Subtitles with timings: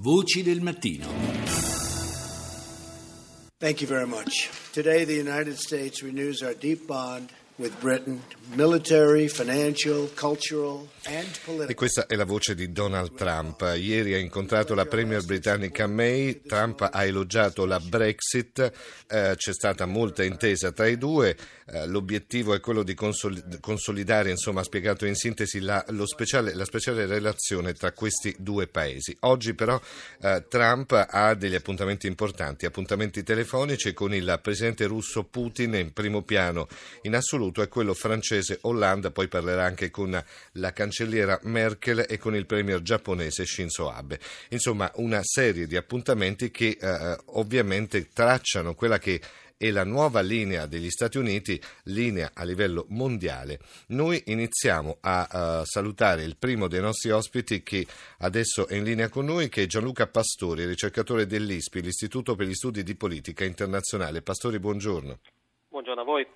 [0.00, 1.08] Voci del mattino.
[3.58, 4.48] Thank you very much.
[4.72, 7.32] Today, the United States renews our deep bond
[11.66, 13.60] E questa è la voce di Donald Trump.
[13.76, 18.72] Ieri ha incontrato la premier britannica May, Trump ha elogiato la Brexit,
[19.08, 24.30] eh, c'è stata molta intesa tra i due, eh, l'obiettivo è quello di consol- consolidare,
[24.30, 29.16] insomma, ha spiegato in sintesi la, speciale, la, speciale, relazione tra questi due paesi.
[29.20, 29.80] Oggi però
[30.20, 36.22] eh, Trump ha degli appuntamenti importanti, appuntamenti telefonici con il presidente russo Putin in primo
[36.22, 36.68] piano
[37.02, 42.18] in assoluto assoluto è quello francese Hollande, poi parlerà anche con la cancelliera Merkel e
[42.18, 44.20] con il premier giapponese Shinzo Abe.
[44.50, 49.20] Insomma, una serie di appuntamenti che eh, ovviamente tracciano quella che
[49.56, 53.58] è la nuova linea degli Stati Uniti, linea a livello mondiale.
[53.88, 57.84] Noi iniziamo a uh, salutare il primo dei nostri ospiti che
[58.18, 62.54] adesso è in linea con noi, che è Gianluca Pastori, ricercatore dell'ISPI, l'Istituto per gli
[62.54, 64.22] Studi di Politica Internazionale.
[64.22, 65.18] Pastori, buongiorno.
[65.88, 66.26] Buongiorno a voi.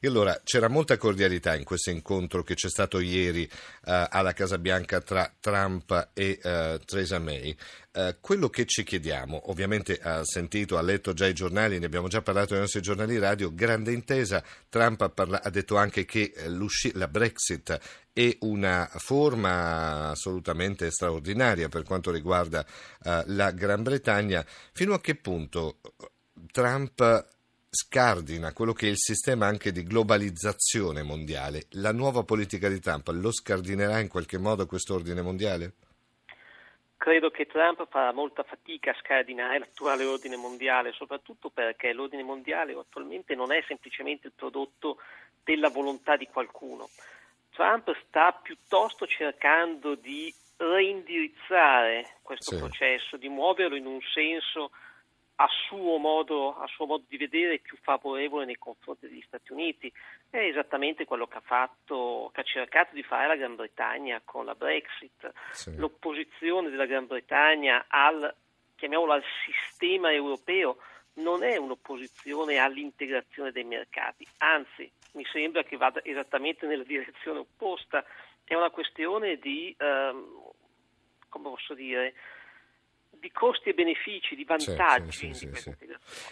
[0.00, 4.58] E allora c'era molta cordialità in questo incontro che c'è stato ieri uh, alla Casa
[4.58, 7.56] Bianca tra Trump e uh, Theresa May.
[7.92, 12.08] Uh, quello che ci chiediamo, ovviamente ha sentito, ha letto già i giornali, ne abbiamo
[12.08, 14.44] già parlato nei nostri giornali radio, grande intesa.
[14.68, 16.34] Trump ha, parla- ha detto anche che
[16.92, 17.78] la Brexit
[18.12, 22.62] è una forma assolutamente straordinaria per quanto riguarda
[23.24, 24.44] la Gran Bretagna.
[24.72, 25.78] Fino a che punto
[26.50, 27.40] Trump
[27.74, 31.68] scardina quello che è il sistema anche di globalizzazione mondiale.
[31.70, 35.72] La nuova politica di Trump lo scardinerà in qualche modo questo ordine mondiale?
[36.98, 42.74] Credo che Trump farà molta fatica a scardinare l'attuale ordine mondiale, soprattutto perché l'ordine mondiale
[42.74, 44.98] attualmente non è semplicemente il prodotto
[45.42, 46.90] della volontà di qualcuno.
[47.54, 52.58] Trump sta piuttosto cercando di reindirizzare questo sì.
[52.58, 54.72] processo, di muoverlo in un senso
[55.36, 59.92] a suo, modo, a suo modo di vedere più favorevole nei confronti degli Stati Uniti.
[60.28, 64.44] È esattamente quello che ha, fatto, che ha cercato di fare la Gran Bretagna con
[64.44, 65.32] la Brexit.
[65.50, 65.76] Sì.
[65.76, 68.34] L'opposizione della Gran Bretagna al,
[68.76, 70.78] chiamiamolo, al sistema europeo
[71.14, 78.04] non è un'opposizione all'integrazione dei mercati, anzi mi sembra che vada esattamente nella direzione opposta,
[78.44, 80.42] è una questione di, ehm,
[81.28, 82.14] come posso dire,
[83.22, 85.32] di costi e benefici, di vantaggi.
[85.32, 85.72] Sì, sì, sì,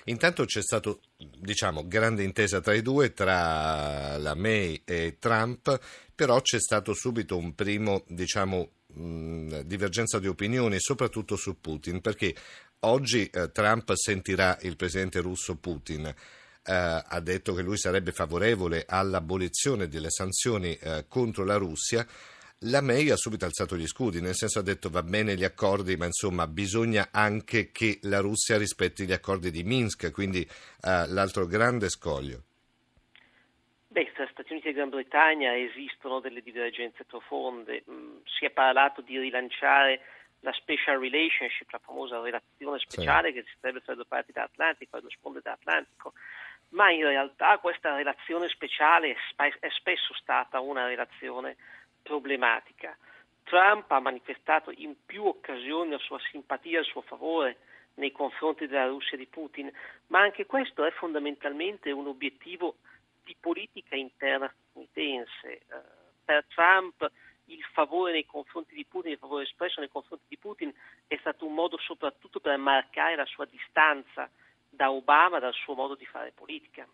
[0.06, 5.78] Intanto c'è stata diciamo, grande intesa tra i due, tra la May e Trump,
[6.12, 12.34] però c'è stato subito un primo, diciamo, mh, divergenza di opinioni, soprattutto su Putin, perché
[12.80, 16.06] oggi eh, Trump sentirà il presidente russo Putin.
[16.06, 22.04] Eh, ha detto che lui sarebbe favorevole all'abolizione delle sanzioni eh, contro la Russia,
[22.64, 25.96] la May ha subito alzato gli scudi, nel senso ha detto va bene gli accordi,
[25.96, 31.46] ma insomma bisogna anche che la Russia rispetti gli accordi di Minsk, quindi uh, l'altro
[31.46, 32.42] grande scoglio.
[33.88, 37.82] Beh, tra Stati Uniti e Gran Bretagna esistono delle divergenze profonde.
[37.90, 40.00] Mm, si è parlato di rilanciare
[40.40, 43.34] la special relationship, la famosa relazione speciale sì.
[43.34, 46.12] che si sarebbe tra le due parti dell'Atlantico e due sponde dell'Atlantico,
[46.70, 51.56] ma in realtà questa relazione speciale è spesso stata una relazione
[52.02, 52.96] problematica.
[53.44, 57.58] Trump ha manifestato in più occasioni la sua simpatia, il suo favore
[57.94, 59.70] nei confronti della Russia di Putin,
[60.08, 62.76] ma anche questo è fondamentalmente un obiettivo
[63.24, 65.48] di politica interna statunitense.
[65.48, 65.62] Eh,
[66.24, 67.10] per Trump
[67.46, 70.72] il favore nei confronti di Putin, il favore espresso nei confronti di Putin
[71.06, 74.30] è stato un modo soprattutto per marcare la sua distanza
[74.68, 76.86] da Obama, dal suo modo di fare politica.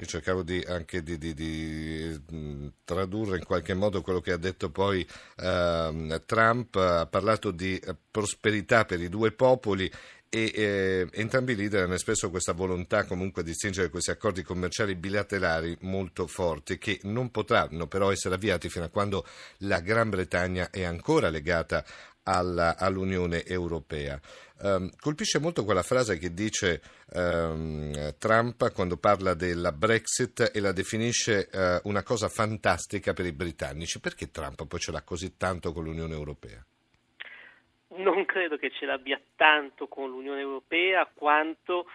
[0.00, 4.70] Io cercavo di, anche di, di, di, tradurre in qualche modo quello che ha detto
[4.70, 5.04] poi
[5.36, 9.90] eh, Trump, ha parlato di prosperità per i due popoli
[10.30, 14.94] e eh, entrambi i leader hanno espresso questa volontà comunque di stringere questi accordi commerciali
[14.94, 19.26] bilaterali molto forti che non potranno però essere avviati fino a quando
[19.58, 21.82] la Gran Bretagna è ancora legata
[22.28, 24.20] alla, all'Unione Europea.
[24.60, 26.82] Um, colpisce molto quella frase che dice
[27.12, 33.32] um, Trump quando parla della Brexit e la definisce uh, una cosa fantastica per i
[33.32, 34.00] britannici.
[34.00, 36.62] Perché Trump poi ce l'ha così tanto con l'Unione Europea?
[37.96, 41.86] Non credo che ce l'abbia tanto con l'Unione Europea quanto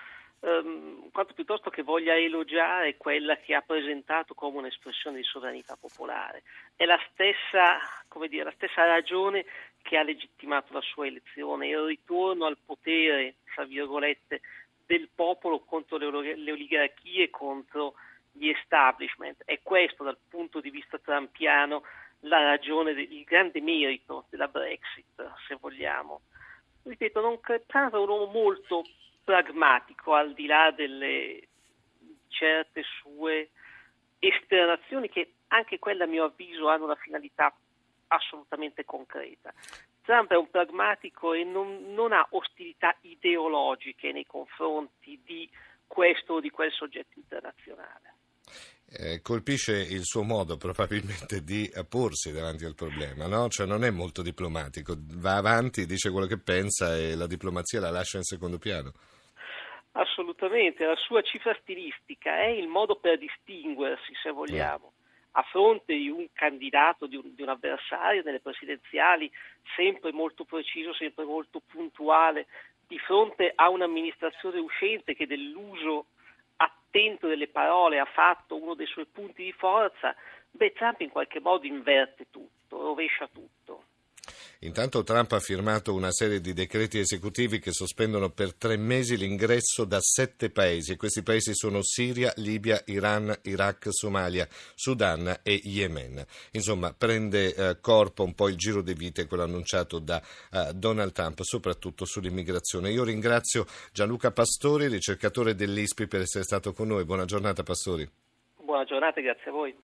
[0.44, 6.44] ehm, quanto piuttosto che voglia elogiare quella che ha presentato come un'espressione di sovranità popolare.
[6.75, 7.79] È la stessa,
[8.27, 9.45] dire, la stessa ragione
[9.83, 14.41] che ha legittimato la sua elezione, il ritorno al potere, tra virgolette,
[14.85, 17.94] del popolo contro le, le oligarchie, contro
[18.31, 19.44] gli establishment.
[19.45, 21.83] È questo dal punto di vista trampiano
[22.21, 26.21] la ragione, il grande merito della Brexit, se vogliamo.
[26.83, 28.83] ripeto, non Trump è un uomo molto
[29.24, 31.47] pragmatico al di là delle
[32.29, 33.50] certe sue
[34.19, 37.53] esternazioni che anche quelle a mio avviso hanno una finalità
[38.15, 39.54] assolutamente concreta.
[40.01, 45.50] Trump è un pragmatico e non, non ha ostilità ideologiche nei confronti di
[45.88, 48.15] questo o di quel soggetto internazionale.
[48.95, 53.48] Eh, colpisce il suo modo probabilmente di porsi davanti al problema, no?
[53.48, 57.89] Cioè non è molto diplomatico, va avanti, dice quello che pensa e la diplomazia la
[57.89, 58.92] lascia in secondo piano.
[59.94, 64.94] Assolutamente, la sua cifra stilistica è il modo per distinguersi, se vogliamo.
[65.35, 69.31] A fronte di un candidato, di un, di un, avversario nelle presidenziali
[69.75, 72.47] sempre molto preciso, sempre molto puntuale,
[72.88, 76.07] di fronte a un'amministrazione uscente che dell'uso
[76.57, 80.15] attento delle parole ha fatto uno dei suoi punti di forza,
[80.51, 83.86] beh, Trump in qualche modo inverte tutto, rovescia tutto.
[84.63, 89.83] Intanto Trump ha firmato una serie di decreti esecutivi che sospendono per tre mesi l'ingresso
[89.83, 96.25] da sette paesi questi paesi sono Siria, Libia, Iran, Iraq, Somalia, Sudan e Yemen.
[96.51, 101.12] Insomma, prende eh, corpo un po' il giro di vite, quello annunciato da eh, Donald
[101.12, 102.89] Trump, soprattutto sull'immigrazione.
[102.89, 107.04] Io ringrazio Gianluca Pastori, ricercatore dell'ISPI, per essere stato con noi.
[107.04, 108.10] Buona giornata Pastori.
[108.63, 109.75] Buona giornata, grazie a voi.